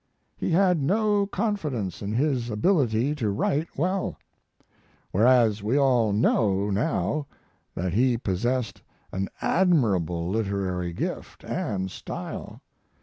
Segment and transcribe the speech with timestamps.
[0.35, 4.17] He had no confidence in his ability to write well;
[5.11, 7.27] whereas we all know now
[7.75, 12.61] that he possessed an admirable literary gift and style.